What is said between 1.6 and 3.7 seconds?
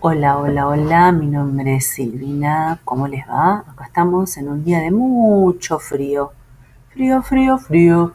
es Silvina, ¿cómo les va?